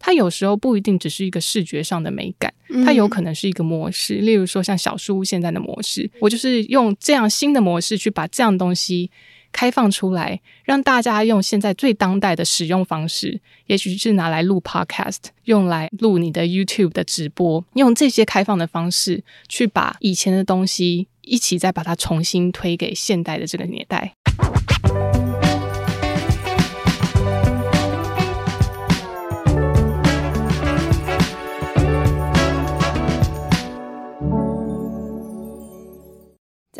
[0.00, 2.52] 它有时候不一定只是一个视觉上的美感，
[2.84, 4.14] 它有可能是一个模式。
[4.14, 9.10] 例如说，像小书屋现在的模式，我就是用这样新的模式去把这样东西
[9.52, 24.14] 开放出来，让大家用现在最当代的使用方式，也许是拿来录 Podcast，用来录你的 YouTube 的直播，用这些开放的方式去把以前的东西一起再把它重新推给现代的这个年代。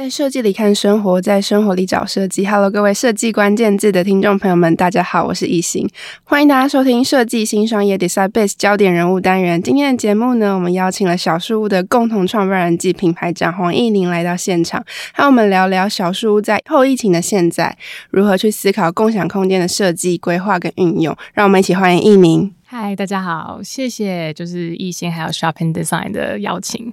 [0.00, 2.46] 在设计里看生活，在生活里找设计。
[2.46, 5.86] Hello，各位设计关键字的听众朋友们，大家好，我是易行，
[6.24, 9.62] 欢迎大家收听设计新商业 Design Base 焦点人物单元。
[9.62, 14.82] 今天的节目呢，我们邀请了小树屋的共同创办人及品牌长黄毅宁来到现场，
[15.12, 17.76] 和我们聊聊小树屋在后疫情的现在，
[18.08, 21.14] 如何去思考共享空间的设计、规划跟运用。
[21.34, 22.50] 让我们一起欢迎毅宁。
[22.72, 26.92] 嗨，大家好，谢谢就是艺兴还有 Shopping Design 的邀请。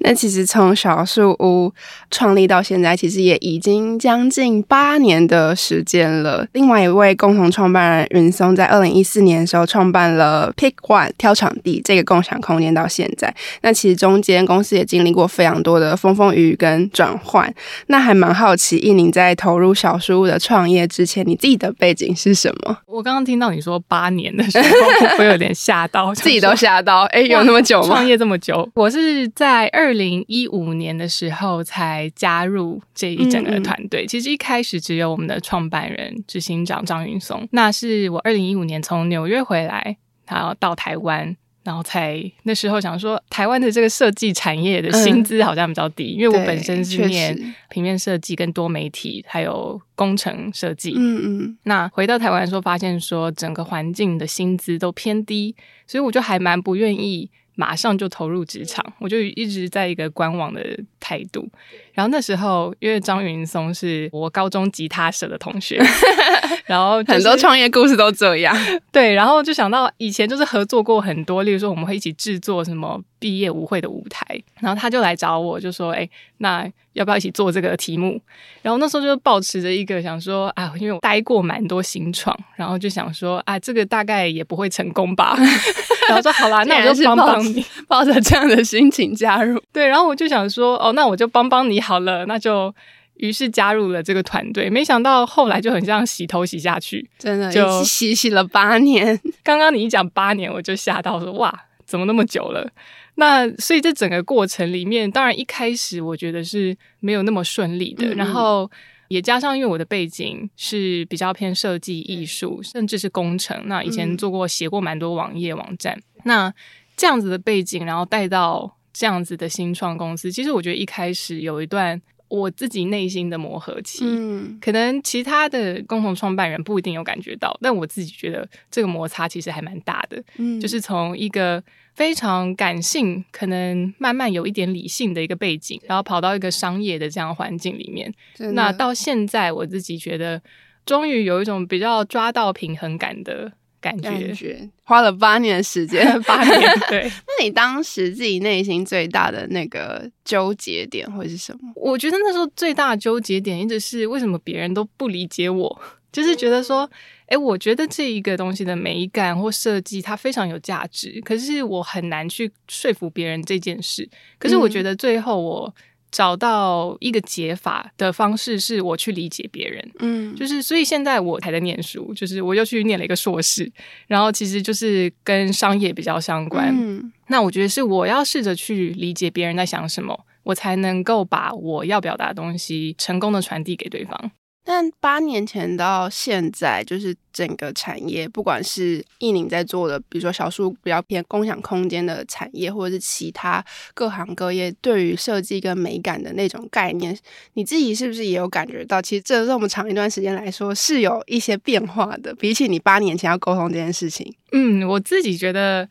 [0.00, 1.72] 那其实从小树屋
[2.10, 6.46] 创立到现在，其实也已经将近八年的时间了。
[6.52, 17.50] 另外一位共同创办人云松在二零一四年的时候创办了 Pick One 挑场地这个共享空间，到现在，那其实中间公司也经历过非常多的风风雨雨跟转换。
[17.86, 22.76] 那还蛮好奇，艺宁在投入小树屋的创业之前，你自己的背景是什么？
[22.84, 25.13] 我刚刚听到你说八年的时候。
[25.18, 27.02] 会有点吓到，自己都吓到。
[27.04, 27.88] 哎，有那么久吗？
[27.88, 34.04] 创业这么久，我是在二零一五年的时候才加入这一整个团队。
[34.04, 34.08] 嗯嗯。
[34.08, 37.46] 其实一开始只有我们的创办人、执行长张云松。
[37.52, 41.36] 那是我二零一五年从纽约回来，然后到台湾。
[41.64, 47.36] 然后才那时候想说，台湾的这个设计产业的薪资好像比较低，嗯、因为我本身是念
[47.70, 50.94] 平面设计跟多媒体，还有工程设计。
[50.96, 51.58] 嗯嗯。
[51.64, 55.56] 那回到台湾的时候，发现说整个环境的薪资都偏低，
[55.86, 57.30] 所以我就还蛮不愿意。
[57.54, 60.60] 马上就投入职场，我就一直在一个观望的
[60.98, 61.48] 态度。
[61.92, 65.80] 然后那时候，因为张云松是我高中吉他社的同学，
[66.66, 68.56] 然后、就是、很多创业故事都这样。
[68.90, 74.22] 对，然后就想到以前就是合作过很多，例如说我们会一起制作什么毕业舞会的舞台，
[74.60, 76.06] 然后他就来找我，就说：“哎，
[76.38, 78.20] 那要不要一起做这个题目？”
[78.60, 85.34] 然后那时候就抱持着一个想说：“啊，因为我待过蛮多新创，然后就想说啊，这个大概也不会成功吧。”
[86.06, 89.58] 然后说好啦， 那我就帮帮你， 抱着这样的心情加入。
[89.72, 92.74] 对，然后我就想说，哦，那我就帮帮你好了，那就
[93.14, 94.68] 于是加入了这个团队。
[94.68, 99.18] 没想到后来就很像洗头洗下去，真的就洗洗了八年。
[99.42, 101.50] 刚刚你一讲八年，我就吓到说哇，
[101.86, 102.70] 怎么那么久了？
[103.16, 108.70] 那所以这整个过程里面，当然一开始我觉得是没有那么顺利的，嗯嗯，然后。
[109.08, 113.56] 也加上，因为我的背景是比较偏设计、艺术，甚至是工程。
[113.66, 115.94] 那以前做过、写过蛮多网页、网站。
[115.94, 116.54] 嗯、那
[116.96, 124.04] 这样子的背景，然后带到这样子的新创公司，其实我觉得一开始有一段我自己内心的磨合期。
[124.04, 130.20] 嗯，可能其他的共同创办人不一定有感觉到，但我自己觉得这个摩擦其实还蛮大的。
[130.38, 131.62] 嗯，就是从一个。
[131.94, 138.12] 非常感性，可能慢慢有一点理性的一个背景，然后跑到一个商业的这样环境里面。
[138.52, 140.42] 那到现在，我自己觉得，
[140.84, 144.10] 终于有一种比较抓到平衡感的感觉。
[144.10, 146.60] 感觉花了八年时间， 八年。
[146.88, 151.72] 对， 那你当时自己内心最大的那个纠结点会是什么？
[151.76, 155.80] 我觉得那时候最大的纠结点一直是为什么别人都不理解我，
[156.14, 156.88] 就是觉得说。
[157.28, 161.18] 诶，我觉得这一个东西的美感或设计，它非常有价值。
[161.24, 164.06] 可是我很难去说服别人这件事。
[164.38, 165.74] 可是我觉得最后我
[166.10, 169.90] 找到一个解法的方式，是我去理解别人。
[170.00, 173.72] 嗯，就是所以现在我还在念书，就是我又去念了一个硕士，
[174.06, 176.76] 然后其实就是跟商业比较相关。
[176.78, 184.30] 嗯，那我觉得是我要试着去理解别人在想什么，我才能够把我要表达的东西成功的传递给对方。
[184.66, 193.62] 但八年前到现在，就是整个产业，不管是毅宁在做的，比如说小树比较偏共享空间的产业，或者是其他
[193.92, 197.14] 各行各业对于设计跟美感的那种概念，
[197.52, 199.02] 你自己是不是也有感觉到？
[199.02, 204.34] 其实这这么长一段时间来说，是有一些变化的，比起你八年前要沟通这件事情。
[204.52, 205.86] 嗯，我自己觉得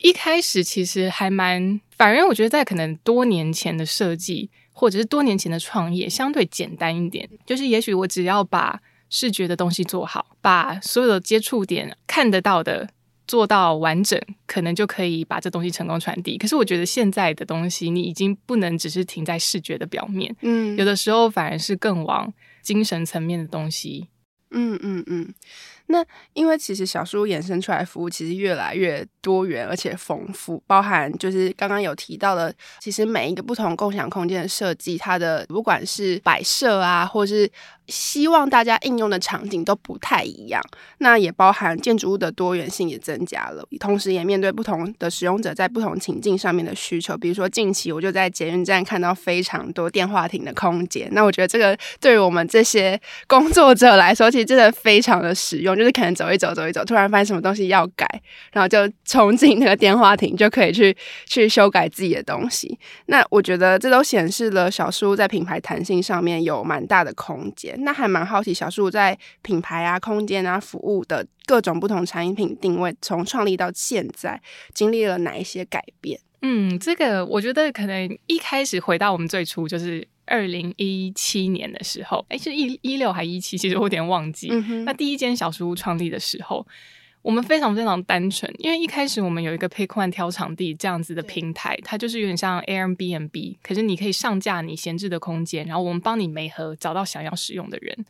[0.00, 4.50] 一开始其实还蛮，反正我觉得在可能多年前的设计。
[4.72, 12.88] 或者是多年前的创业相对简单一点，就是也许我只要把视觉的东西做好，把所有的接触点看得到的
[13.26, 16.38] 做到完整，可能就可以把这东西成功传递。
[16.38, 22.32] 可是我觉得现在的东西，你已经不能只是停在视觉的表面，嗯，有的时候反而是更往
[22.62, 24.08] 精神层面的东西。
[24.52, 25.34] 嗯嗯嗯。
[25.90, 26.04] 那
[26.34, 37.50] 因为其实小书衍生出来服务其实越来越多元而且丰富，包含就是刚刚有提到的，其实每一个不同共享空间的设计，它的不管是摆设啊，或是
[37.88, 40.62] 希望大家应用的场景都不太一样。
[40.98, 47.18] 那也包含建筑物的多元性也增加了，同时也面对不同的使用者在不同情境上面的需求。
[47.18, 55.79] 比如说近期我就在捷运站看到非常多电话亭的空间，那我觉得这个对于我们这些工作者来说，其实真的非常的实用。
[55.80, 58.06] 就是可能走一走，走一走，突然发现什么东西要改，
[58.52, 60.94] 然后就冲进那个电话亭，就可以去
[61.24, 62.78] 去修改自己的东西。
[63.06, 67.74] 那我觉得这都显示了小树在品牌弹性上面有蛮大的空间。
[67.82, 74.38] 那还蛮好奇，小树在品牌啊、空间啊、服务的各种不同产品定位，从创立到现在，
[74.74, 76.20] 经历了哪一些改变？
[76.42, 80.06] 嗯，这个我觉得可能一开始回到我们最初就是。
[80.30, 84.48] 二零一七年的时候，哎，是一一六还一七，其实我有点忘记。
[84.52, 86.64] 嗯、那第一间小书屋创立的时候，
[87.22, 98.06] 我们非常非常单纯，因为一开始我们有一个 Pick One 挑场地这样子的平台，它就是有点像 Airbnb，可是你可以上架你闲置的空间，然后我们帮你媒合找到想要使用的人。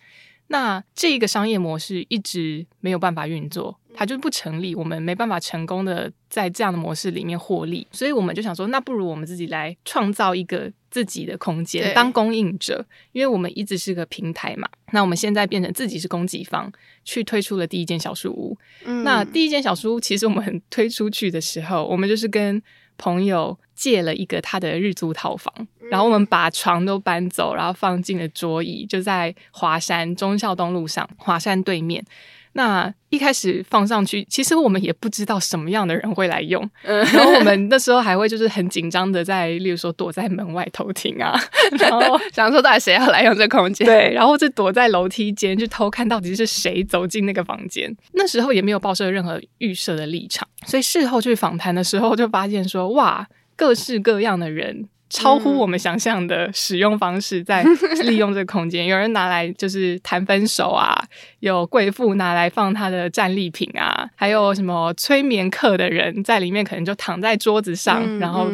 [0.52, 14.68] 那这个商业模式一直没有办法运作，它就不成立，我们没办法成功的在这样的模式里面获利，所以我们就想说，那不如我们自己来创造一个自己的空间，当供应者，因为我们一直是个平台嘛。
[14.92, 16.72] 那我们现在变成自己是供给方，
[17.04, 18.58] 去推出了第一间小书屋。
[18.84, 22.60] 嗯、那第一间小书屋，其实我们推出去的时候，我们就是跟
[23.00, 25.52] 朋友借了一个他的日租套房，
[25.90, 32.04] 然后我们把床都搬走，然后放进了桌椅，就在华山忠孝东路上，华山对面。
[32.52, 41.38] 那一开始放上去，其实我们也不知道什么样的人会来用，嗯、然后我们那时候还会就是很紧张的在，例如说躲在门外偷听啊，
[41.78, 43.86] 然后 想说到底谁要来用这空间？
[43.86, 47.94] 对，然后就躲在楼梯间去偷看到底是谁走进那个房间。
[48.12, 53.26] 那时候也没有报社任何预设的立场，所以事后去访谈的时候就发现说，哇，
[53.56, 54.88] 各式各样的人。
[55.10, 57.62] 超乎我们想象的使用方式，在
[58.06, 58.86] 利用这个空间。
[58.86, 60.96] 有人拿来就是谈分手啊，
[61.40, 68.46] 有贵妇拿来放她的战利品啊，还有什么催眠课的人在里面，可能就躺在桌子上，然后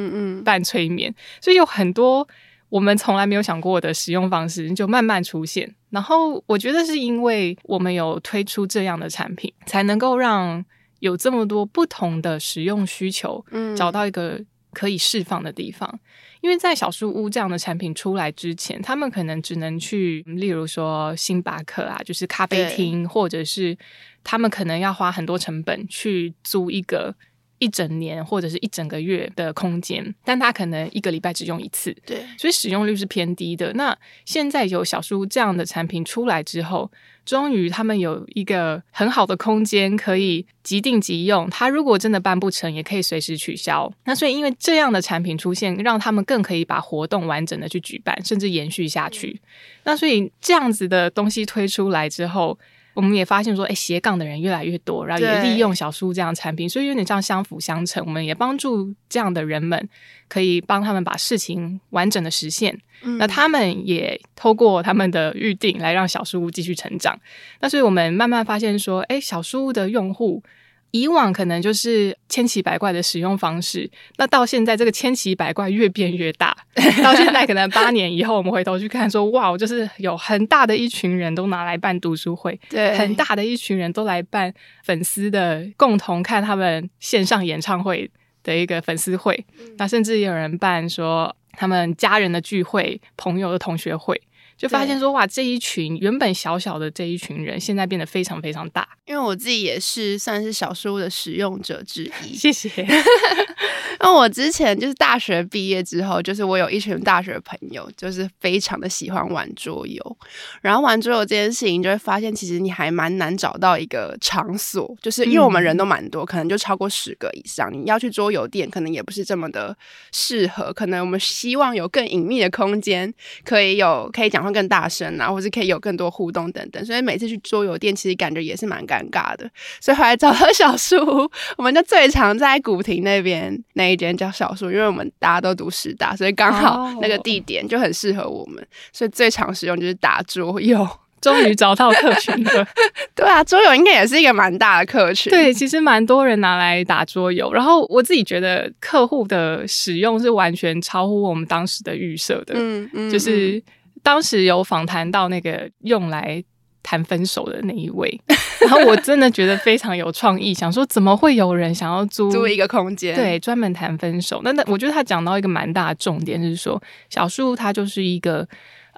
[0.44, 1.14] 办催眠。
[1.40, 2.26] 所以有很多
[2.70, 5.72] 我们从来没有想过的使用方式，就慢慢出现。
[5.90, 10.64] 然后我觉得是因为我们有推出这样的产品，才能够让
[11.00, 13.44] 有这么多不同的使用需求，
[13.76, 14.40] 找到一个
[14.72, 16.00] 可以释放的地方。
[16.46, 23.76] 因为在小书屋这样的产品出来之前，他们可能只能去，例如说星巴克啊，就是咖啡厅，或者是
[24.22, 27.16] 他们可能要花很多成本去租一个。
[27.58, 33.72] 一整年或者是一整个月的空间，但他可能一个礼拜只用一次，对，所以使用率是偏低的。
[33.74, 36.90] 那现在有小书这样的产品出来之后，
[37.24, 41.48] 终于他们有一个很好的空间可以即定即用。
[41.50, 43.92] 他如果真的办不成，也可以随时取消。
[44.04, 49.40] 那所以因为这样的产品出现，让他们更可以把活动完整的去举办，甚至延续下去。
[49.42, 49.48] 嗯、
[49.84, 52.58] 那所以这样子的东西推出来之后。
[52.96, 58.02] 我们也发现说，哎，斜杠的人越来越多，然后也利用小书屋这样的产品，所以有点像相辅相成。
[58.04, 59.88] 我们也帮助这样的人们，
[60.28, 62.76] 可以帮他们把事情完整的实现。
[63.02, 67.16] 嗯、那他们也透过他们的预定来让小书屋继续成长。
[67.60, 70.42] 那所以我们慢慢发现说，哎，小书屋的用户。
[70.92, 76.56] 以往可能就是千奇百怪的使用方式，那到现在这个千奇百怪越变越大，
[77.02, 84.52] 到现在可能八年以后，我们回头去看说，哇，就是有很大的一群人都拿来办读书会，对，很大的一群人都来办
[84.84, 88.10] 粉丝的共同看他们线上演唱会
[88.42, 89.44] 的一个粉丝会，
[89.76, 94.20] 那甚至也有人办说他们家人的聚会、朋友的同学会。
[94.56, 98.88] 就发现说，哇，这一群原本小小的这一群人，现在变得非常非常大。
[99.04, 102.34] 因为我自己也是算是小书屋的使用者之一。
[102.34, 102.70] 谢谢。
[104.00, 110.18] 那我之前就是大学毕业之后，就是我有一群大学朋友，就是非常的喜欢玩桌游。
[110.60, 117.70] 然后玩桌游这件事情，就会发现其实你还蛮难找到一个场所，就是因为我们人都蛮多，可能就超过十个以上。
[117.72, 119.76] 你要去桌游店，可能也不是这么的
[120.12, 120.72] 适合。
[120.72, 123.12] 可能我们希望有更隐秘的空间，
[123.44, 124.45] 可以有可以讲。
[124.52, 129.48] 更大声啊，或是可以有更多互动等等，所以每次去桌游店，其实感觉也是蛮尴尬的。
[129.80, 140.88] 所以后来找到小树屋，我们就最常在古亭那边那一间叫小树，因为我们大家都读师大，所以刚好那个地点就很适合我们，所以最常使用就是打桌游。
[141.18, 142.68] 终于找到客群了，
[143.14, 145.30] 对啊，桌游应该也是一个蛮大的客群。
[145.30, 153.60] 对，其实蛮多人拿来打桌游，然后我自己觉得客户的使用是完全超乎我们当时的预设的，嗯嗯，就是。
[154.02, 156.42] 当时有访谈到那个用来
[156.82, 158.20] 谈分手的那一位。
[158.60, 164.40] 然后我真的觉得非常有创意，想说怎么会有人想要租租一个空间，对，专门谈分手。
[164.42, 168.48] 那那我觉得他讲到一个蛮大的重点，就是说小树他就是一个。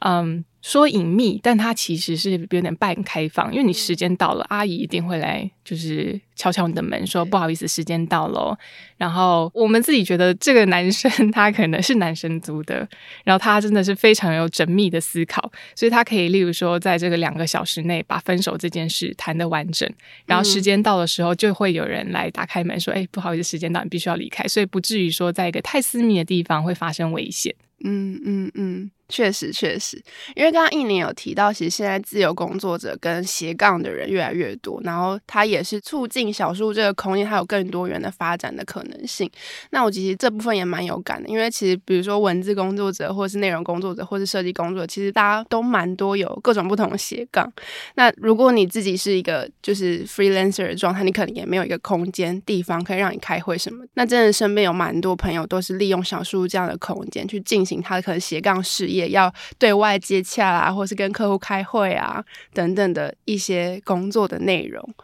[0.01, 8.59] 嗯，说隐秘，但它其实是有点半开放，因为你时间到了，阿姨一定会来，就是敲敲你的门，说不好意思，时间到了。
[8.97, 12.87] 然后我们自己觉得这个男生 他可能是男生租的，
[13.25, 19.89] 然后他真的是非常有缜密的思考，所以他可以例如说在这个两个小时内把分手这件事谈得完整，
[20.27, 27.55] 然后时间到的时候就会有人来打开门说，哎，不好意思，时间到，你必须要离开，所以不至于说在一个太私密的地方会发生危险。
[27.85, 30.01] 嗯嗯嗯，确实确实，
[30.37, 39.31] 因为刚刚印宁有提到，其实现在自由工作者跟斜杠的人越来越多，然后它也是促进小树这个空间还有更多元的发展的可能性。
[39.71, 47.51] 那我其实这部分也蛮有感的，因为其实比如说文字工作者，或是内容工作者，或是设计工作，其实大家都蛮多有各种不同的斜杠。
[47.95, 53.85] 那如果你自己是一个就是 freelancer 的状态，你可能也没有一个空间地方可以让你开会什么。
[53.95, 57.79] 那真的身边有蛮多朋友都是利用小树这样的空间去进行。
[57.81, 64.95] 他的可能斜杠事业也要对外接洽啊，或是跟客户开会啊等等的一些工作的内容。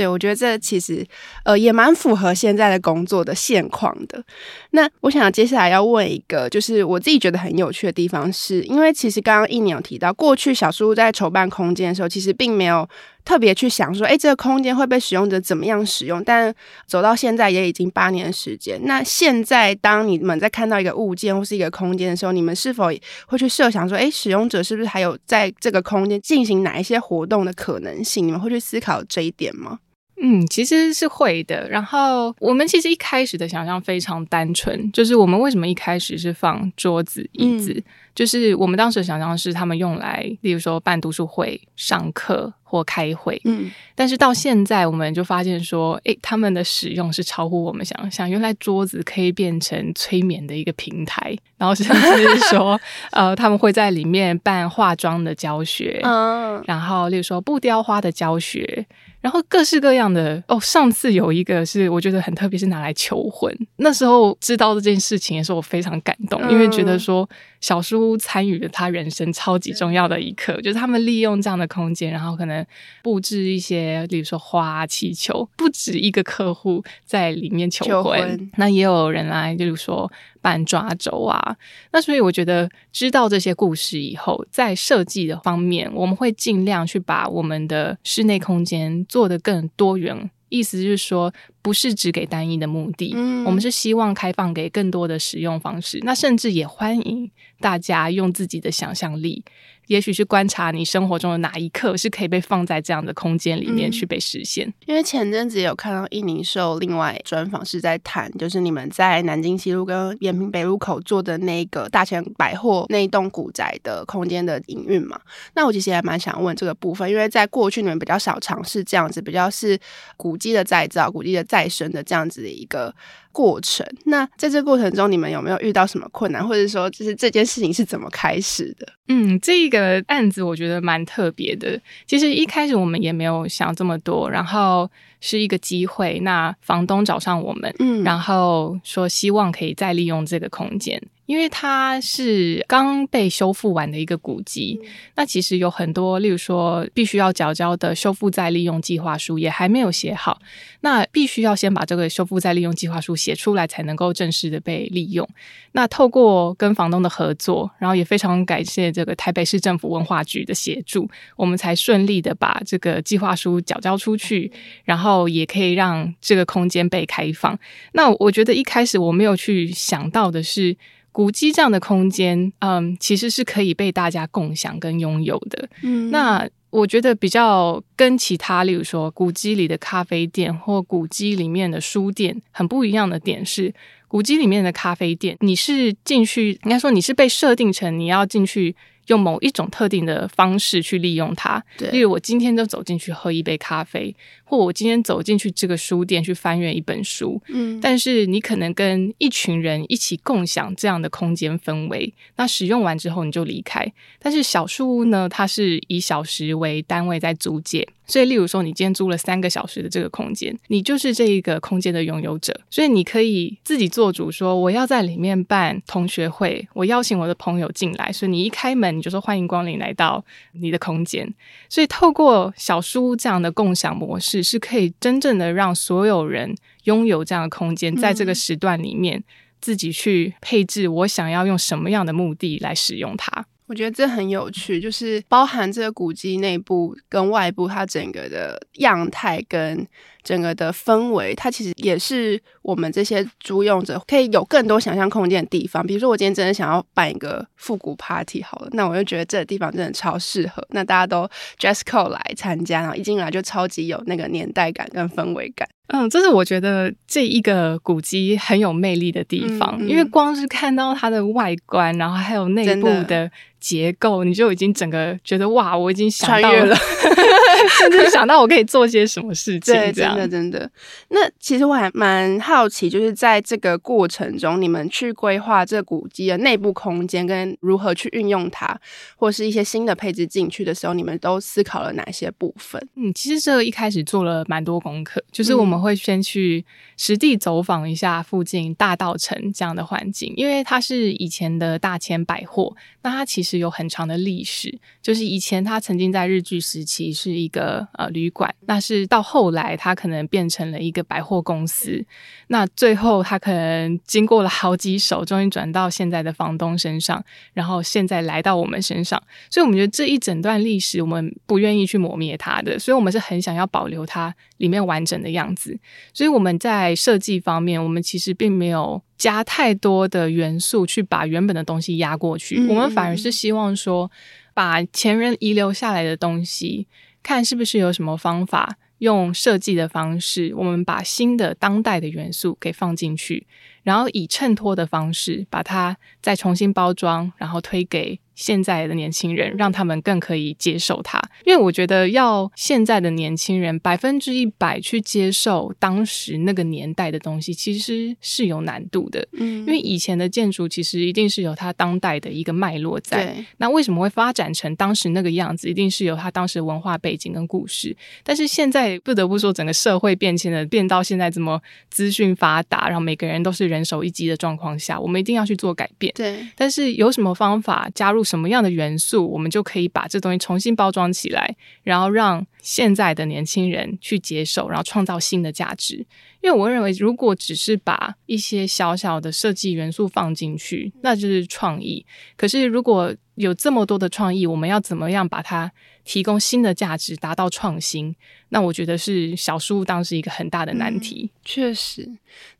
[0.00, 1.06] 对，我觉得这其实
[1.44, 4.24] 呃也蛮符合现在的工作的现况的。
[4.70, 12.88] 那我想接下来要问一个，就是我自己觉得很有趣的地方是，因为其实刚刚一宁有提到，过去小树屋在筹办空间的时候，其实并没有
[13.26, 16.24] 特别去想说，哎，这个空间会被使用者怎么样使用。
[16.24, 16.54] 但
[16.86, 18.80] 走到现在也已经八年的时间。
[18.84, 22.86] 那现在当你们在看到一个物件或是一个空间的时候，你们是否
[23.26, 28.26] 会去设想说，哎，使用者是不是还有在这个空间进行哪一些活动的可能性？
[28.26, 29.78] 你们会去思考这一点吗？
[30.22, 31.68] 嗯，其实是会的。
[31.68, 37.84] 然后我们其实一开始的想象非常单纯，就是我们为什么一开始是放桌子、椅子，嗯、
[38.14, 43.40] 就是我们当时想象是他们用来，例如说办读书会、上课或开会。
[43.44, 48.30] 嗯，但是到现在我们就发现说，诶，他们的使用是超乎我们想象。
[48.30, 52.78] 原来桌子可以变成催眠的一个平台，然后甚至是说，
[53.12, 58.86] 呃，他们会在里面办化妆的教学，嗯，然后例如说布雕花的教学。
[59.20, 63.54] 然后各式各样的哦，上次有一个是我觉得很特别，是拿来求婚。
[63.76, 67.28] 那时候知道这件事情的时候，我非常感动，因为觉得说
[67.60, 72.64] 小书屋参与了他人生超级重要的一刻，就是他们利用这样的空间，然后可能
[73.02, 80.10] 布置一些，比如说花、气球，不止一个客户在里面求婚，求婚那也有人来，就是说。
[80.42, 81.54] 办抓周啊，
[81.92, 90.30] 那所以我觉得知道这些故事以后，在设计的方面，我们会尽量去把我们的室内空间做得更多元。
[90.50, 95.98] 意思就是说，不是只给单一的目的，嗯，我们是希望开放给更多的使用方式。
[96.02, 97.30] 那甚至也欢迎
[97.60, 99.42] 大家用自己的想象力。
[99.90, 104.64] 也许是观察你生活中的哪一刻是可以被放在这样的空间里面去被实现。
[104.68, 115.20] 嗯、因为前阵子有看到印宁受另外专访是在谈，就是你们在南京西路跟延平北路口做的那个大前百货那一栋古宅的空间的营运嘛。
[115.54, 119.76] 那我其实也蛮想问这个部分，因为在过去你们比较少尝试这样子，比较是
[120.16, 122.94] 古迹的再造、古迹的再生的这样子的一个。
[123.32, 128.86] 过程，那在这过程中，你们有没有遇到什么困难，或者说，就是这件事情是怎么开始的？
[129.08, 131.80] 嗯，这个案子我觉得蛮特别的。
[132.06, 141.00] 其实一开始我们也没有想这么多，然后是一个机会，那房东找上我们，嗯，然后说希望可以再利用这个空间。
[141.30, 150.40] 因为它是刚被修复完的一个古迹，嗯、那其实有很多，例如说必须要缴交的修复再利用计划书也还没有写好，
[150.80, 155.24] 那必须要先把这个修复再利用计划书写出来，才能够正式的被利用。
[155.70, 164.50] 那透过跟房东的合作，然后也非常感谢这个台北市政府文化局的协助，我们才顺利的把这个计划书缴交出去，
[164.82, 167.56] 然后也可以让这个空间被开放。
[167.92, 170.76] 那我觉得一开始我没有去想到的是。
[171.12, 175.68] 古迹这样的空间，嗯，其实是可以被大家共享跟拥有的。
[175.82, 183.74] 嗯，那我觉得比较跟其他，例如说古迹里的咖啡店或古迹里面的书店很不一样的点是，
[184.06, 188.76] 古迹里面的咖啡店，你是进去，应该说你是被设定成你要进去。
[189.10, 194.14] 用某一种特定的方式去利用它，对，例如我今天就走进去喝一杯咖啡，
[194.44, 203.84] 或我今天走进去这个书店去翻阅一本书，嗯，但是你可能跟一群人一起共享这样的空间氛围，那使用完之后你就离开。
[204.20, 207.86] 但是小树屋呢，它是以小时为单位在租借。
[208.06, 212.52] 所以，例如说，你今天租了三个小时的这个空间，你就是这一个空间的拥有者。
[212.68, 218.10] 所以，你可以自己做主，说我要在里面办同学会，我邀请我的朋友进来。
[218.12, 221.26] 所以，你一开门，你就说欢迎光临来到你的空间。
[221.70, 226.54] 所以，透过小书屋这样的共享模式，是可以真正的让所有人
[226.84, 229.24] 拥有这样的空间，在这个时段里面
[229.60, 233.46] 自己去配置我想要用什么样的目的来使用它。
[233.66, 239.86] 我觉得这很有趣，就是包含这个古迹内部跟外部，它整个的样态跟
[240.22, 245.86] 整个的氛围，它其实也是我们这些租用者可以有更多想象空间的地方。
[245.86, 250.64] 比如说，我今天真的想要办一个复古 party 好了，那我就觉得这个地方真的超适合。
[250.70, 255.68] 那大家都 dress code 来参加，然后一进来就超级有那个年代感跟氛围感。
[255.92, 266.76] 嗯，这是我觉得这一个古迹很有魅力的地方，嗯嗯、因为光是看到它的外观，然后还有内部的结构，你就已经整个觉得哇，我已经想到了，
[267.80, 269.74] 甚至想到我可以做些什么事情。
[269.74, 270.70] 对，真的真的。
[271.08, 278.80] 那其实我还蛮好奇，就是在这个过程中，你们去规划这古迹的内部空间跟如何去运用它，
[279.16, 282.80] 或是一些新的配置进去的时候，你们都思考了哪些部分？
[282.94, 285.80] 嗯，其实这个一开始做了蛮多功课，就是我们。
[285.80, 286.62] 会先去
[286.98, 294.78] 实地走访一下附近大道城这样的环境，因为它是以前的大千百货，那它其实有很长的历史。
[295.00, 302.02] 就是以前它曾经在日据时期是一个呃旅馆，那是到后来它可能变成了一个百货公司，
[302.46, 309.22] 那最后他可能经过了好几手，终于转到现在的房东身上，然后现在来到我们身上。
[309.50, 315.78] 所以我们觉得这一整段历史，我们不愿意去磨灭它的，所以我们是很想要保留它里面完整的样子。
[316.14, 324.10] 所以我们在设计方面，我们其实并没有加太多的元素去把原本的东西压过去，我们反而是希望说，
[324.54, 326.86] 把前人遗留下来的东西，
[327.22, 333.46] 看是不是有什么方法，用设计的方式，我们把新的当代的元素给放进去，
[333.82, 338.18] 然后以衬托的方式把它再重新包装，然后推给。
[338.40, 349.28] 现在的年轻人，让他们更可以接受它，因为我觉得要现在的年轻人百分之一百去接受当时那个年代的东西，其实是有难度的。
[349.32, 353.26] 嗯，因为以前的建筑其实一定是有它当代的一个脉络在。
[353.26, 353.44] 对。
[353.58, 355.68] 那为什么会发展成当时那个样子？
[355.68, 357.94] 一定是有它当时文化背景跟故事。
[358.24, 366.10] 但是现在不得不说，整个社会变迁的变到现在这么资讯发达，然后每个人都是人手一机的状况下，我们一定要去做改变。
[366.16, 366.38] 对。
[366.56, 368.24] 但是有什么方法加入？
[368.30, 376.06] 什么样的元素，我们就可以把这东西重新包装起来，然后让现在的年轻人去接受，然后创造新的价值。
[376.40, 382.06] 因为我认为，如果只是把一些小小的设计元素放进去，那就是创意。
[382.36, 385.72] 可是，如果有这么多的创意，我们要怎么样把它
[386.04, 388.14] 提供新的价值，达到创新？
[388.50, 391.30] 那我觉得是小书当时一个很大的难题。
[391.44, 392.08] 确实，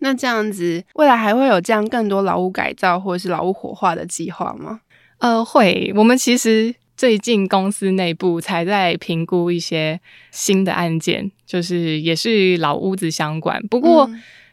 [0.00, 4.80] 那这样子，未来还会有这样更多劳务改造或者是劳务活化的计划吗？
[5.20, 5.92] 呃，会。
[5.94, 13.62] 我们其实最近公司内部才在评估一些新的案件，就是也是老屋子相关。
[13.68, 14.10] 不过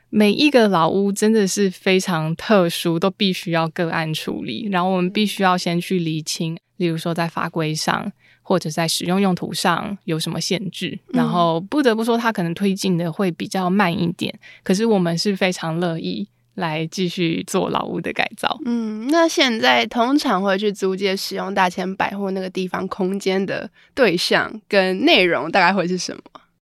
[0.09, 4.67] 每一个老屋真的是非常特殊，都必须要个案处理。
[4.71, 10.97] 然后我们必须要先去厘清，例如说在法规上或者在使用用途上有什么限制。
[11.07, 14.37] 然后不得不说，它可能推进的会比较慢一点。
[14.63, 16.27] 可是我们是非常乐意。
[16.57, 18.59] 来继续做老屋的改造。
[18.65, 26.21] 嗯，那现在通常会去租借使用大千百货那个地方空间的对象跟内容大概会是什么？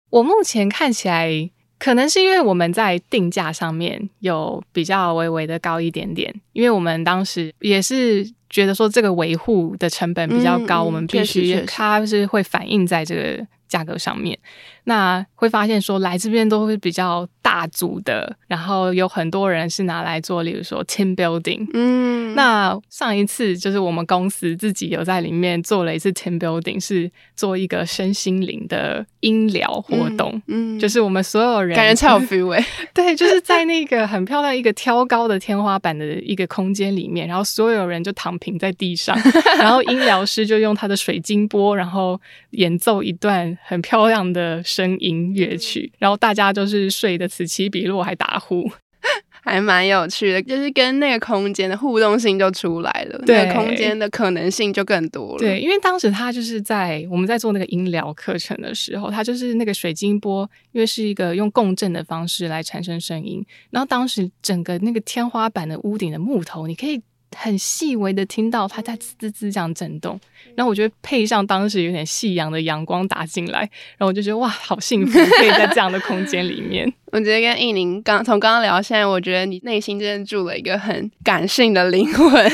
[0.10, 14.38] 我目前看起来，可能是因为我们在定价上面有比较微微的高一点点，因为我们当时也是觉得说这个维护的成本比较高，嗯、我们必须它是会反映在这个价格上面。
[14.84, 21.68] 那会发现说来这边都会比较大组的，然后有很多人是拿来做，例如说 team building。
[21.74, 30.42] 嗯，那上一次就是我们公司自己有在里面做了一次 team building，是做一个身心灵的音疗活动。
[30.48, 32.66] 嗯，嗯就是我们所有人感觉超有 feel 欸。
[32.96, 39.14] 对，就是在那个很漂亮一个挑高的天花板的一个空间里面，然后所有人就躺平在地上，
[39.60, 42.18] 然后音疗师就用他的水晶波，然后
[42.52, 44.62] 演奏一段很漂亮的。
[44.64, 48.70] 声音乐曲，然后大家就是睡得此起彼落，还打呼，
[49.44, 55.40] 还蛮有趣的，就是跟那个空间的互动性就出来了，对，那个空间的可能性就更多了。
[55.40, 67.02] 对，因为当时他就是在我们在做那个音疗课程的时候，他就是那个水晶波，因为是一个用共振的方式来产生声音，然后当时整个那个天花板的屋顶的木头，你可以。
[67.36, 70.20] 很细微的听到它在滋滋滋这样震动，
[70.56, 76.92] 然后我觉得配上当时有点夕阳的阳光打进来，然后我就觉得哇，好幸福，可以在这样的空间里面。
[77.12, 82.52] 我觉得跟印宁刚从刚刚聊到现在，我觉得你内心真的住了一个很感性的灵魂。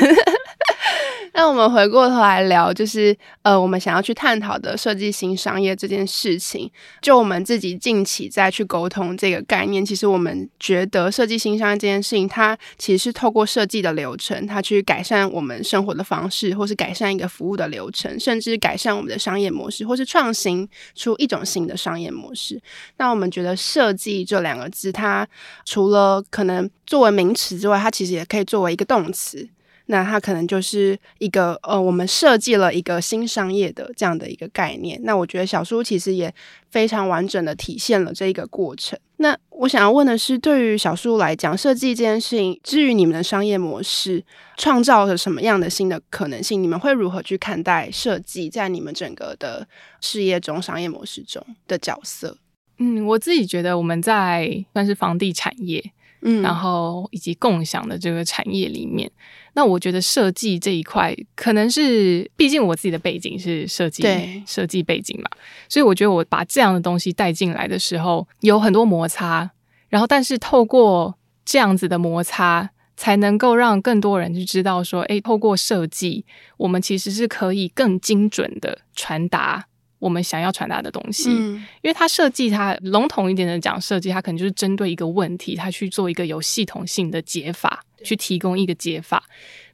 [1.38, 6.68] 那我们回过头来聊，就是呃，我们想要去探讨的设计新商业这件事情。
[7.00, 22.60] 就我们自己近期再去沟通这个概念，其实我们觉得设计新商业这件事情，它其实是透过设计的流程，它去改善我们生活的方式，或是改善一个服务的流程，甚至改善我们的商业模式，或是创新出一种新的商业模式。
[22.96, 25.24] 那我们觉得“设计”这两个字，它
[25.64, 29.48] 除了可能作为名词之外，它其实也可以作为一个动词。
[29.90, 35.00] 那它可能就是一个呃，我们设计了一个新商业的这样的一个概念。
[35.02, 36.32] 那我觉得小书其实也
[36.70, 38.98] 非常完整的体现了这一个过程。
[39.16, 44.22] 那我想要问的是，对于小书来讲，设计这件事情，至于你们的商业模式
[44.56, 46.62] 创造了什么样的新的可能性？
[46.62, 49.66] 你们会如何去看待设计在你们整个的
[50.00, 52.36] 事业中、商业模式中的角色？
[52.76, 55.92] 嗯，我自己觉得我们在算是房地产业。
[56.22, 59.10] 嗯，然后以及共享的这个产业里面，
[59.54, 65.30] 那我觉得设计这一块可能是，毕竟我自己的背景是设计，对，设计背景嘛，
[65.68, 69.50] 所以我觉得我把这样的东西带进来的时候，有很多摩擦，
[69.88, 76.24] 然后但是透过这样子的摩擦，才能够让更多人去知道说，诶，透过设计，
[76.56, 79.66] 我们其实是可以更精准的传达。
[79.98, 89.24] 我们想要传达的东西，嗯，因为它设计，它笼统一点的讲设计，它可能就是针对一个问题，它去做一个有系统性的解法，去提供一个解法。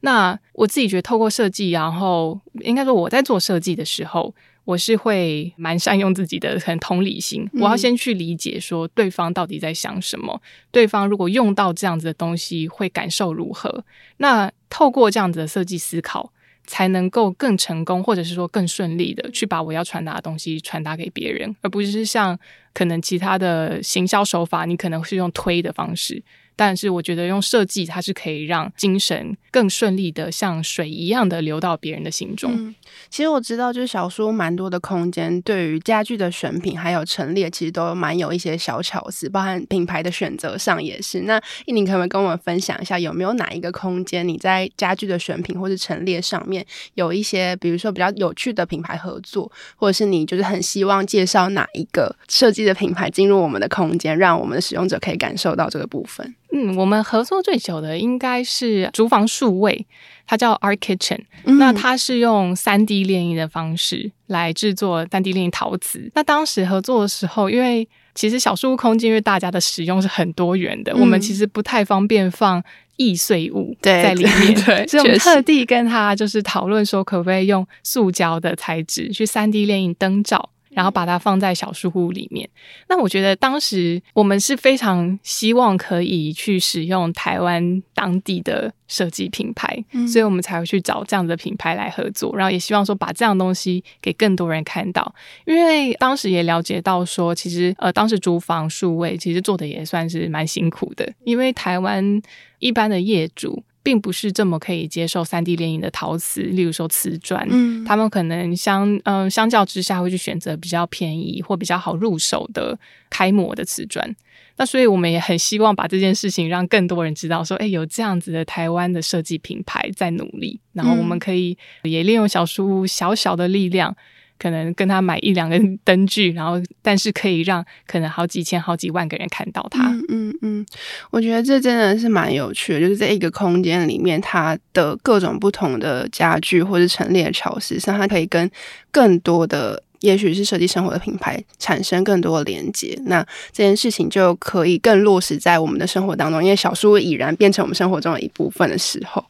[0.00, 4.34] 那我自己觉得，透过设计，然后应该说我在做设计的时候，
[4.64, 13.84] 我是会蛮善用自己的很同理心，我要先去理解说对方到底在想什么，嗯，对方如果用到这样子的东西会感受如何。
[14.16, 16.30] 那透过这样子的设计思考。
[16.66, 22.38] 才能够更成功，或者是说更顺利的去把我要传达的东西传达给别人，而不是像
[22.72, 26.22] 可能其他的行销手法，你可能是用推的方式。
[26.56, 32.74] 但是我觉得用设计，它是可以让精神更顺利的像水一样的流到别人的心中。
[33.10, 41.22] 其实我知道，就是小说蛮多的空间，对于家具的选品还有陈列，其实都蛮有一些小巧思，包含品牌的选择上也是。
[41.22, 46.64] 那印宁可不可以跟我们分享一下，有没有哪一个空间你在家具的选品或是陈列上面
[46.94, 56.34] 有一些，比如说比较有趣的品牌合作，或者是你就是很希望介绍哪一个设计的品牌进入我们的空间，让我们的使用者可以感受到这个部分？
[56.56, 59.84] 嗯，我们合作最久的应该是厨房数位，
[60.24, 61.18] 它叫 Art Kitchen。
[61.44, 61.58] 嗯。
[61.58, 66.08] 那它是用三 D 列印的方式来制作三 D 列印陶瓷。
[66.14, 72.62] 那当时合作的时候，因为其实小树屋空间，因为大家的使用是很多元的，嗯，我们其实不太方便放
[72.96, 80.50] 易碎物在里面，对，对，对，所以我们特地跟他就是讨论说，可不可以用塑胶的材质去三 D 列印灯罩。
[80.74, 82.48] 然后把它放在小书屋里面。
[82.88, 92.36] 那我觉得当时我们是非常希望可以去使用台湾当地的设计品牌，嗯，所以我们才会去找这样的品牌来合作。
[92.36, 95.14] 然后也希望说把这样东西给更多人看到，
[95.46, 102.20] 因为当时也了解到说，其实呃，当时租房数位其实做的也算是蛮辛苦的，因为台湾
[102.58, 103.62] 一般的业主。
[103.84, 112.76] 并不是这么可以接受三 D 列印的陶瓷，例如说瓷砖，嗯，他们可能相嗯、呃、相较之下会去选择比较便宜或比较好入手的
[113.10, 114.16] 开模的瓷砖。
[114.56, 123.94] 那所以我们也很希望把这件事情让更多人知道，说，哎，有这样子的台湾的设计品牌在努力，然后我们可以也利用小书屋小小的力量。
[124.38, 129.88] 可能跟他买一两个灯具，然后但是可以让可能好几千、好几万个人看到他。
[129.90, 130.66] 嗯嗯嗯，
[131.10, 138.50] 我觉得这真的是蛮有趣的，就是在一个空间里面，它的各种不同的家具或者陈列巧思，上它可以跟
[138.90, 139.82] 更多的。
[140.04, 146.44] 也许是设计生活的品牌产生更多的连接，那这件事情就可以更落实在我们的生活当中。
[146.44, 149.24] 因为小书已然变成我们生活中的一部分的时候，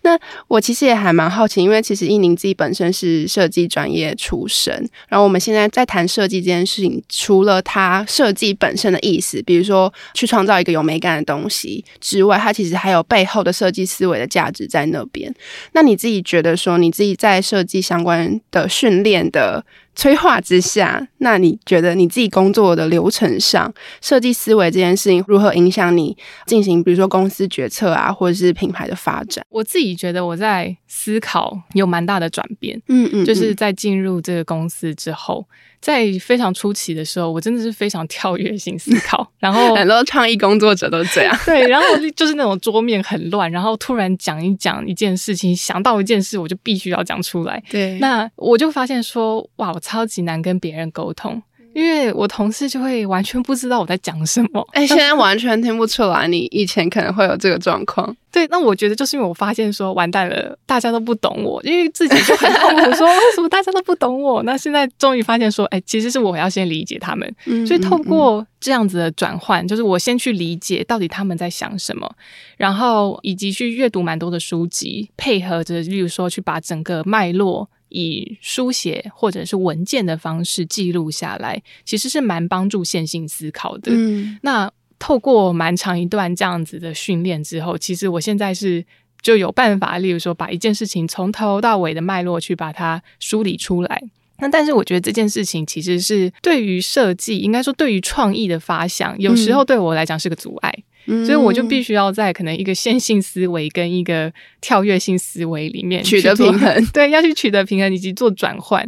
[0.00, 4.72] 那我其实也还蛮好奇，因为其实印宁自己本身是设计专业出身，
[5.08, 15.32] 然后我们现在在谈设计这件事情，除了它设计本身的意思，比如说去创造一个有美感的东西之外，它其实还有背后的设计思维的价值在那边。
[15.72, 29.44] 那你自己觉得说，你自己在设计相关的训练的催化之下，那你觉得你自己工作的流程上，设计思维这件事情如何影响你进行，比如说公司决策啊，或者是品牌的发展？
[29.50, 35.46] 我自己觉得我在思考有蛮大的转变，嗯，嗯嗯，就是在进入这个公司之后。
[35.84, 41.38] 在非常初期的时候，我真的是非常跳跃性思考， 然后很多创意工作者都这样。
[41.44, 47.62] 对，然后就是那种桌面很乱，然后突然讲一讲一件事情，想到一件事，我就必须要讲出来。
[47.70, 51.42] 对，那我就发现说，哇，我超级难跟别人沟通。
[51.74, 56.28] 因为我同事就会完全不知道我在讲什么，哎、欸， 现在完全听不出来。
[56.28, 58.46] 你以前可能会有这个状况， 对。
[58.48, 64.42] 那我觉得就是因为我发现说完蛋了，大家都不懂我，因为自己就很痛苦，说 为什么大家都不懂我？
[64.44, 67.34] 那现在终于发现说，哎、欸，其实是我要先理解他们。
[67.46, 72.08] 嗯，所以透过这样子的转换，就是我先去理解到底他们在想什么，
[72.56, 77.68] 然后以及去阅读蛮多的书籍，配合着，例如说去把整个脉络。
[77.94, 83.92] 以书写或者是文件的方式记录下来，其实是蛮帮助线性思考的。
[83.94, 88.84] 嗯，那透过蛮长一段这样子的训练之后，其实我现在是
[89.22, 94.02] 就有办法，例如说把一件事情从头到尾的脉络去把它梳理出来。
[94.38, 100.74] 那但是我觉得这件事情其实是对于设计，应该说对于创意的发想，有时候对我来讲是个阻碍。
[101.06, 108.82] 所以我就必须要在可能一个线性思维跟一个跳跃性思维里面取得平衡， 对，要去取得平衡以及做转换。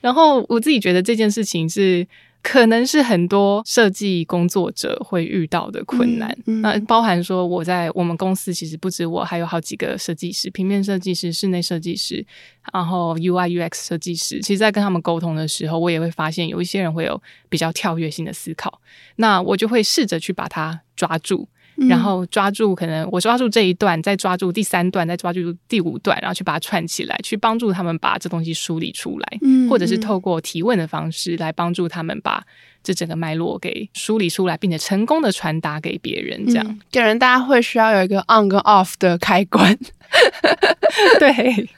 [0.00, 2.04] 然后我自己觉得这件事情是
[2.42, 6.30] 可能是很多设计工作者会遇到的困难。
[6.46, 12.24] 嗯嗯、那包含说我在我们公司其实不止我，还有好几个设计师，平面设计师、室内设计师，
[12.72, 14.40] 然后 UI UX 设计师。
[14.40, 18.80] 其实，在跟他们沟通的时候，我也会发现有一些人会有比较跳跃性的思考，
[19.16, 21.48] 那我就会试着去把它抓住。
[21.88, 32.42] 然后抓住，可能我抓住这一段，再抓住第三段，再抓住第五段，然后去把它串起来，去帮助他们把这东西梳理出来，嗯，或者是透过提问的方式来帮助他们把
[32.82, 39.78] 这整个脉络给梳理出来，并且成功的传达给别人，这样，嗯，给人大家会需要有一个 on 跟 off 的开关，
[41.18, 41.68] 对。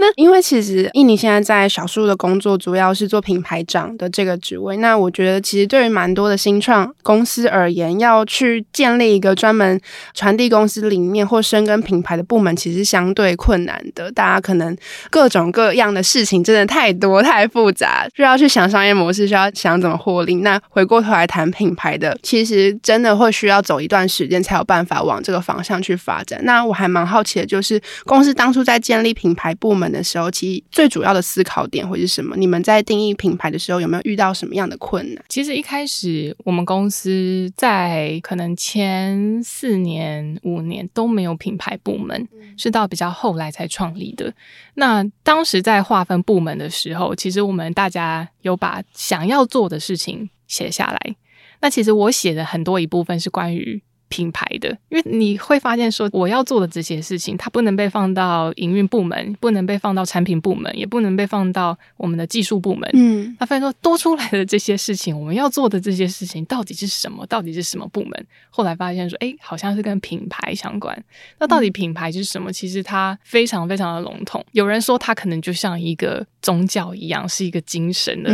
[0.00, 4.78] 那因为其实印尼现在在小树的工作主要是做品牌长的这个职位。
[4.78, 9.78] 那我觉得其实对于蛮多的新创公司而言，要去建立一个专门
[10.14, 14.10] 传递公司理念或深耕品牌的部门，其实相对困难的。
[14.12, 14.74] 大家可能
[15.10, 20.36] 各种各样的事情真的太多太复杂，需要去想商业模式，需要想怎么获利。
[20.36, 26.40] 那回过头来谈品牌的，其实真的会需要走一段时间才有办法往这个方向去发展。
[26.44, 32.36] 那我还蛮好奇的，就是公司当初在建立品牌部门的时候，其实最主要的思考点会是什么？
[32.36, 35.24] 你们在定义品牌的时候，有没有遇到什么样的困难？
[35.28, 44.32] 其实一开始我们公司在可能前四年、五年都没有品牌部门，是到比较后来才创立的。
[44.74, 51.16] 那当时在划分部门的时候，其实我们大家有把想要做的事情写下来。
[51.60, 53.82] 那其实我写的很多一部分是关于。
[54.10, 62.90] 品牌的，因为你会发现说，我要做的这些事情，它不能被放到营运部门，不能被放到产品部门，也不能被放到我们的技术部门。
[62.92, 67.24] 嗯，那发现说多出来的这些事情，我们要做的这些事情到底是什么？
[67.26, 68.26] 到底是什么部门？
[68.50, 71.00] 后来发现说，哎，好像是跟品牌相关。
[71.38, 72.52] 那到底品牌是什么？
[72.52, 74.44] 其实它非常非常的笼统。
[74.50, 78.32] 有人说它可能就像一个宗教一样，是一个精神的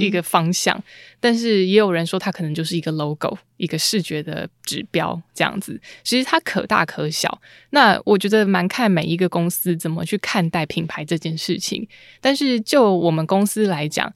[0.00, 0.76] 一个方向。
[0.76, 0.84] 嗯嗯
[1.20, 5.80] 但是也有人说，它可能就是一个 logo，一个视觉的指标这样子。
[6.04, 7.40] 其实它可大可小。
[7.70, 11.86] 那我觉得蛮看每一个公司怎么去看待品牌这件事情。
[12.20, 14.12] 但是就我们公司来讲，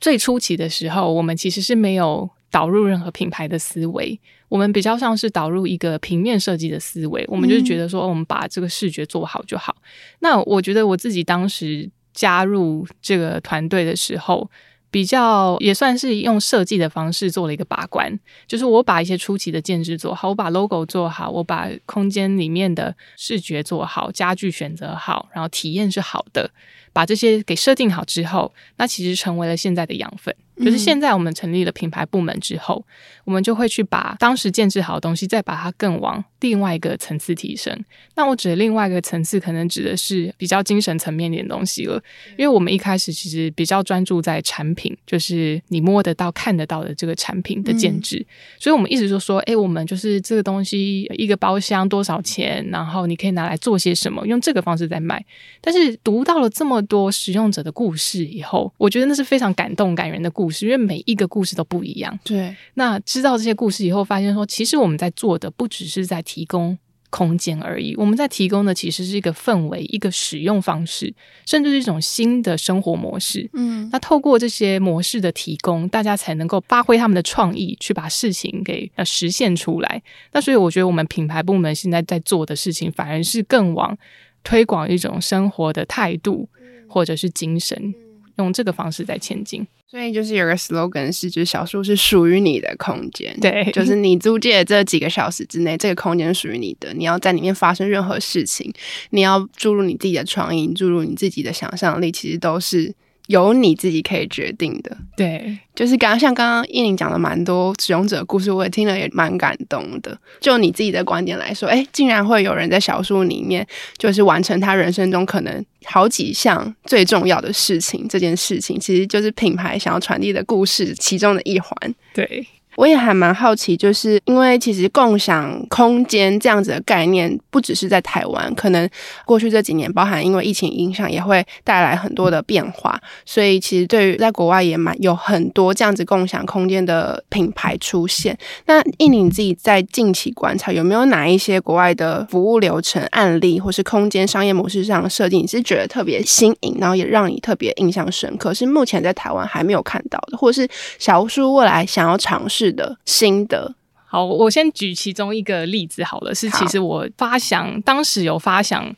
[0.00, 7.22] 最初期的时候，我们其实是没有导入任何品牌的思维，我们比较像是导入一个平面设计的思维。
[7.28, 9.76] 我们就是觉得说，我们把这个视觉做好就好。
[9.78, 9.84] 嗯。
[10.20, 14.50] 那我觉得我自己当时加入这个团队的时候。
[14.90, 26.50] 比较也算是用设计的方式做了一个把关，就是我把一些初期的建制做好，我把 logo 做好，我把空间里面的视觉做好，家具选择好，然后体验是好的，
[26.94, 30.34] 把这些给设定好之后，那其实成为了现在的养分。
[30.64, 32.84] 就是现在我们成立了品牌部门之后，
[33.24, 37.76] 我们就会去把当时建制好的东西，再把它更往另外一个层次提升。
[38.16, 42.02] 那我指的另外一个层次，可能指的是比较精神层面一点东西了。
[42.36, 48.26] 因为我们一开始其实比较专注在产品，就是你摸得到、看得到的这个产品的建制。
[48.58, 55.24] 所以我们一直就说，哎，我们就是这个东西一个包厢多少钱，然后你可以拿来做些什么，用这个方式在卖。
[55.60, 60.47] 但是读到了这么多使用者的故事以后，我觉得那是非常感动、感人的故事。
[60.64, 62.18] 因为每一个故事都不一样。
[62.24, 66.78] 对，那知道这些故事以后，发现说，其实我们在做的不只是在提供
[67.10, 71.14] 空间而已，我们在提供的其实是一个氛围、一个使用方式，
[71.46, 73.48] 甚至是一种新的生活模式。
[73.54, 80.02] 嗯，那透过这些模式的提供，大家才能够发挥他们的创意，去把事情给呃实现出来。
[80.32, 83.96] 那所以我觉得我们品牌部门现在在做的事情，反而是更往
[84.44, 86.46] 推广一种生活的态度，
[86.86, 87.94] 或者是精神，
[88.36, 89.66] 用这个方式在前进。
[89.90, 98.72] 所以就是有个 slogan 是，就是小树是属于你的空间，对，就是你租借这几个小时之内，这个空间属于你的，你要在里面发生任何事情，
[99.10, 102.94] 你要注入你自己的创意，注入你自己的想象力，其实都是。
[103.28, 110.18] 由你自己可以决定的，对，就是刚刚像刚刚依宁讲了蛮多使用者的故事，我也听了也蛮感动的。
[110.40, 113.66] 就你自己的观点来说，哎，竟然会有人在小说里面，
[113.98, 121.74] 就是完成他人生中可能好几项最重要的事情，这件事情其实就是品牌想要传递的故事其中的一环，
[122.14, 122.46] 对。
[122.78, 128.88] 我也还蛮好奇，就是因为其实共享空间这样子的概念，不只是在台湾，可能
[129.26, 132.96] 过去这几年，包含因为疫情影响，也会带来很多的变化。
[133.26, 138.38] 所以其实对于在国外也蛮有很多这样子共享空间的品牌出现。
[138.66, 150.68] 那依宁自己在近期观察，有没有哪一些国外的服务流程案例，或是空间商业模式上的设计，你是觉得特别新颖，然后也让你特别印象深刻，是目前在台湾还没有看到的，或是
[151.00, 153.74] 小叔未来想要尝试的新的。
[154.10, 158.90] 好，我先举其中一个例子好了，是其实我发想当时有发想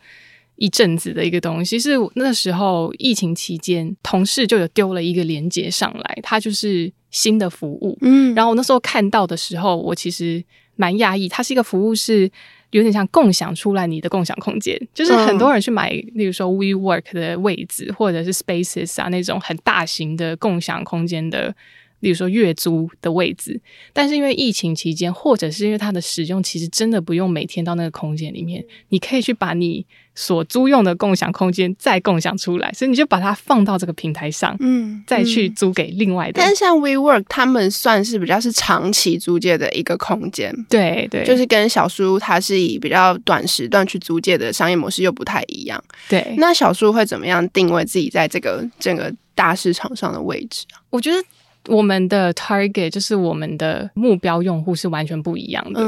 [0.54, 10.44] 一阵子的一个东西，是那时候疫情期间，同事就有丢了一个链接上来，它就是新的服务，嗯，然后我那时候看到的时候，我其实
[10.76, 12.30] 蛮讶异，它是一个服务是
[12.70, 21.52] 有点像共享出来你的共享空间，就是很多人去买，例如说 WeWork 的位置，或者是 Spaces 啊那种很大型的共享空间的。
[22.00, 23.60] 例如说月租的位置，
[23.92, 29.84] 但是因为疫情期间，或者是因为它的使用，其实真的不用每天到那个空间里面，你可以去把你
[30.14, 36.32] 所租用的共享空间再共享出来，所以你就把它放到这个平台上，嗯，再去租给另外的。
[36.34, 45.82] 但是像 WeWork，他们算是比较是长期租借的一个空间，对对，就是跟小叔他是以比较短时段去租借的商业模式又不太一样。
[46.08, 50.80] 对，那小叔会怎么样定位自己在这个整个大市场上的位置啊？
[50.90, 51.22] 我觉得。
[51.68, 55.80] 我们的 target 就是我们的目标用户是完全不一样的。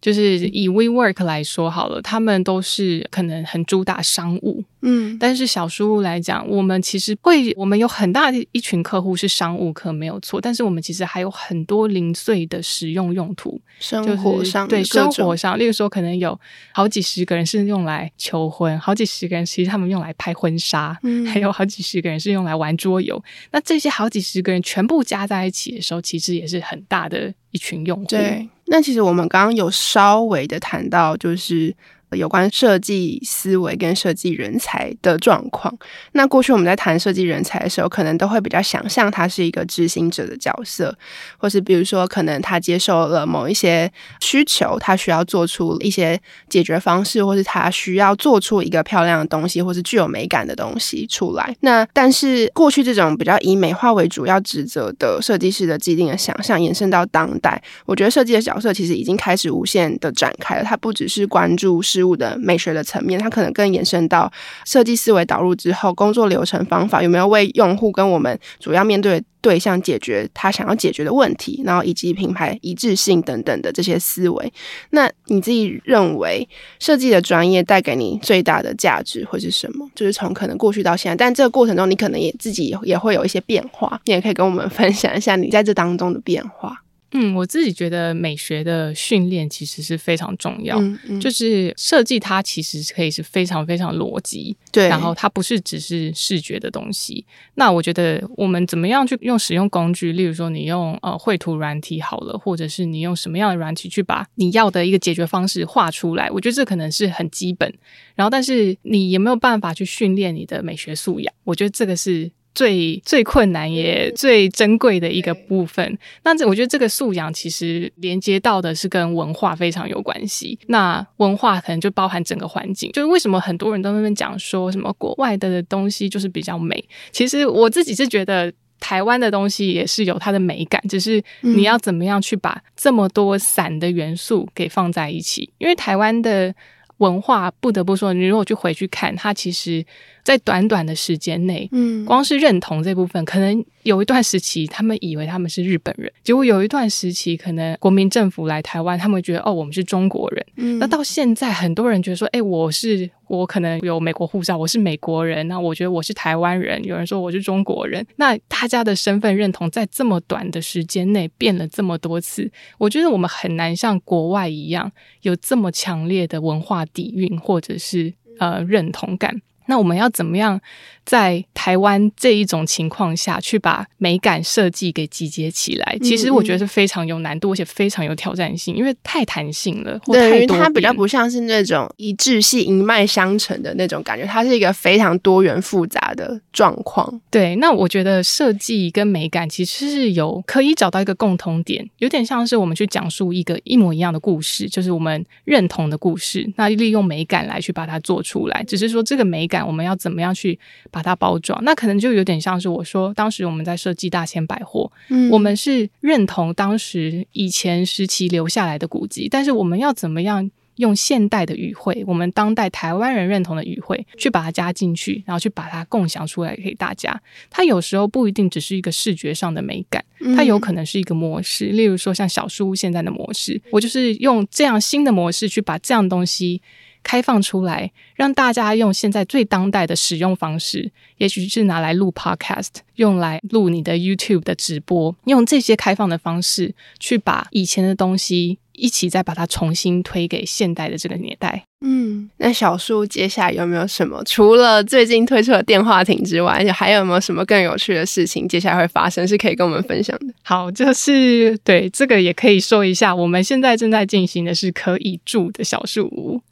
[0.00, 16.38] 就是以 WeWork 来说好了，他们都是可能很主打商务，嗯，但是小树屋来讲，我们其实会，我们有很大的一群客户是商务客，没有错，但是我们其实还有很多零碎的使用用途，生活上、就是、对生活上，例如说可能有
[16.72, 28.48] 好几十个人是用来求婚，好几十个人其实他们用来拍婚纱，嗯，还有好几十个人是用来玩桌游，那这些好几十个人全部加在一起的时候，其实也是很大的一群用户，对。
[28.66, 31.74] 那其实我们刚刚有稍微的谈到，就是。
[32.12, 35.76] 有关设计思维跟设计人才的状况。
[36.12, 40.96] 那过去我们在谈设计人才的时候，可能都会比较想象他是一个执行者的角色，
[41.36, 43.90] 或是比如说，可能他接受了某一些
[44.20, 51.54] 需求，他需要做出一些解决方式，或是他需要做出一个漂亮的东西，或是具有美感的东西出来。
[51.60, 60.64] 那但是过去这种比较以美化为主要职责的设计师的既定的想象，延伸到当代，我觉得设计的角色其实已经开始无限的展开了。
[60.64, 64.30] 他不只是关注事物的美学的层面，它可能更延伸到
[64.66, 74.52] 设计思维导入之后，工作流程方法有没有为用户跟我们主要面对对象解决他想要解决的问题，然后以及品牌一致性等等的这些思维。
[74.90, 76.46] 那你自己认为
[76.78, 79.88] 设计的专业带给你最大的价值会是什么？
[79.94, 86.82] 就是从可能过去到现在，但这个过程中你可能也自己也会有一些变化，你也可以跟我们分享一下你在这当中的变化。
[87.18, 90.78] 嗯，我自己觉得美学的训练其实是非常重要。
[90.78, 97.24] 嗯嗯、就是设计它其实可以是非常非常逻辑，对，然后它不是只是视觉的东西。
[97.54, 107.72] 那我觉得我们怎么样去用使用工具，例如说你用呃绘图软体好了，或者是你用什么样的软体去把你要的一个解决方式画出来，我觉得这可能是很基本。
[108.14, 111.34] 然后，但是你有没有办法去训练你的美学素养？
[111.44, 112.30] 我觉得这个是。
[112.56, 120.58] 最最困难也最珍贵的一个部分，那这我觉得这个素养其实连接到的是跟文化非常有关系。
[120.68, 126.82] 那文化可能就包含整个环境，就是为什么很多人都在那边讲说什么国外的东西就是比较美。
[127.12, 135.52] 其实我自己是觉得台湾的东西也是有它的美感，只是你要怎么样去把这么多散的元素给放在一起。
[135.58, 136.54] 因为台湾的
[136.98, 139.84] 文化不得不说，你如果去回去看它，其实。
[140.26, 150.44] 在短短的时间内，嗯，光是认同这部分，可能有一段时期，他们以为他们是日本人，结果有一段时期，可能国民政府来台湾，他们觉得哦，我们是中国人。
[150.56, 156.82] 嗯，那到现在，很多人觉得说，哎，我是我可能有美国护照，我是美国人，那我觉得我是台湾人。
[156.84, 164.90] 有人说我是中国人，那大家的身份认同在这么短的时间内变了这么多次，我觉得我们很难像国外一样
[165.22, 169.40] 有这么强烈的文化底蕴，或者是呃认同感。
[169.66, 170.60] 那我们要怎么样
[171.04, 175.98] 在台湾这一种情况下去把美感设计给集结起来？
[176.02, 180.56] 其实我觉得是非常有难度，而且非常有挑战性，因为太弹性了，或太多。
[180.56, 187.20] 它比较不像是那种一致性、一脉相承的那种感觉，它是一个非常多元复杂的状况。
[187.30, 199.55] 对，那我觉得设计跟美感其实是有可以找到一个共同点，有点像是我们去讲述一个一模一样的故事，就是我们认同的故事，那利用美感来去把它做出来，只是说这个美感。
[199.62, 200.58] 我们要怎么样去
[200.90, 201.62] 把它包装？
[201.62, 217.18] 那可能就有点像是我说，当时我们在设计大千百货，嗯，我们是认同当时以前时期留下来的古迹，但是我们要怎么样用现代的语汇，我们当代台湾人认同的语汇，去把它加进去，然后去把它共享出来给大家。
[217.48, 220.04] 它有时候不一定只是一个视觉上的美感，
[220.36, 221.66] 它有可能是一个模式。
[221.66, 226.60] 例如说，像小书屋现在的模式，我就是用这样新的模式去把这样东西。
[227.06, 241.62] 开放出来，让大家用现在最当代的使用方式，也许是拿来录 Podcast，用来录你的 YouTube 的直播，用这些开放的方式去把以前的东西一起再把它重新推给现代的这个年代。
[241.82, 244.20] 嗯，那小树接下来有没有什么？
[244.24, 250.34] 除了最近推出的电话亭之外，还有没有什么更有趣的事情接下来会发生，是可以跟我们分享的？
[250.42, 256.42] 好，就是对这个也可以说一下，我们现在正在进行的是可以住的小树屋。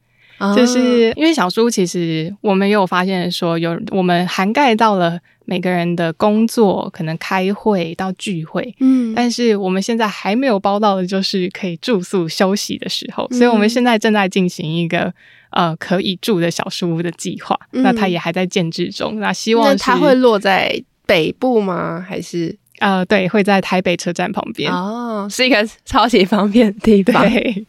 [0.55, 15.12] 就是因为小书，其实我们也有发现说，有我们涵盖到了每个人的工作，可能开会到聚会，嗯，但是我们现在还没有包到的，就是可以住宿休息的时候，所以我们现在正在进行一个
[15.51, 22.05] 呃可以住的小书屋的计划，嗯，那它也还在建制中，那希望它会落在北部吗？
[22.07, 27.22] 还是呃，对，会在台北车站旁边哦，是一个超级方便的地方。
[27.30, 27.66] 对。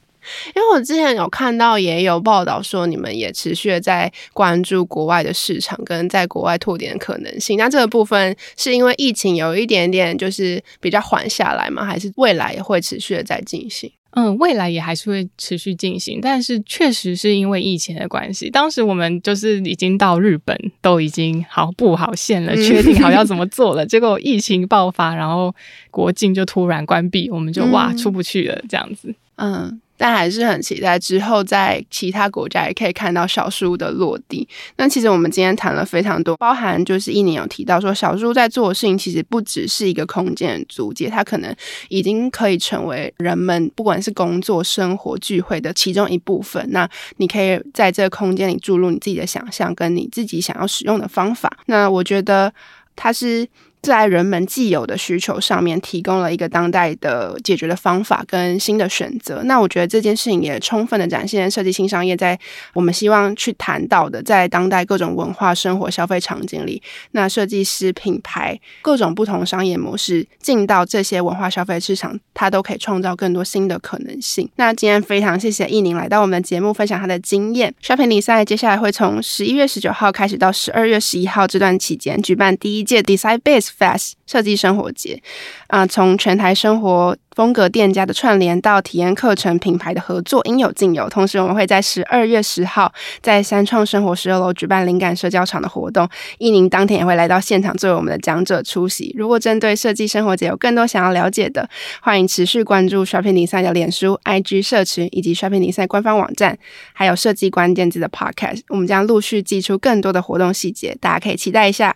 [0.55, 7.57] 因为我之前有看到，也有报道说你们也持续的在关注国外的市场跟在国外拓点的可能性。
[7.57, 11.86] 那这个部分是因为疫情有一点点就是比较缓下来吗？
[11.86, 13.91] 还是未来也会持续的在进行？
[14.17, 25.53] 嗯，未来也还是会持续进行，但是确实是因为疫情的关系，当时我们就是已经到日本都已经好布好线了，确定好要怎么做了， 结果疫情爆发，然后
[25.91, 29.13] 国境就突然关闭，我们就哇出不去了这样子。
[29.36, 29.82] 嗯。
[29.97, 34.47] 但还是很期待之后在其他国家也可以看到小树屋的落地。
[34.77, 41.55] 那其实我们今天谈了非常多，包含就是一年有提到说，小树屋在做的事情其实不只是一个空间的租借，它可能
[41.89, 46.65] 已经可以成为人们不管是工作、生活、聚会的其中一部分。
[46.71, 51.57] 那你可以在这个空间里注入你自己的想象，跟你自己想要使用的方法。
[51.67, 52.53] 那我觉得
[52.95, 53.47] 它是。
[53.86, 59.41] 在人们既有的需求上面提供了一个当代的解决的方法跟新的选择。
[59.43, 62.38] 那我觉得这件事情也充分的展现设计新商业在
[62.73, 66.81] 我们希望去谈到的，在当代各种文化生活消费场景里，
[67.11, 74.49] 那设计师品牌各种不同商业模式进到这些文化消费市场，它都可以创造更多新的可能性。
[74.55, 77.73] 那今天非常谢谢一宁来到我们的节目分享他的经验。
[77.83, 85.21] Shopping Design 接下来会从十一月十九号开始到十二月十一号这段期间举办第一届 Design Base Fast 设计生活节。
[85.67, 91.09] 啊，从全台生活风格店家的串联到体验课程品牌的合作，应有尽有。
[91.09, 96.07] 同时，我们会在十二月十号在三创生活十二楼举办灵感社交场的活动，
[96.38, 99.13] 一宁当天也会来到现场作为我们的讲者出席。
[99.17, 101.69] 如果针对设计生活节有更多想要了解的，
[102.01, 106.57] 欢迎持续关注 Shopping Design 的脸书、IG 社群以及 Shopping Design 官方网站，
[106.93, 108.61] 还有设计关键字的 Podcast。
[108.69, 111.95] 我们将陆续寄出更多的活动细节，大家可以期待一下。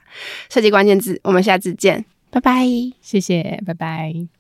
[0.50, 2.04] 设计关键字，我们下次见。
[2.30, 2.66] 拜拜，
[3.02, 4.39] 谢谢，拜拜。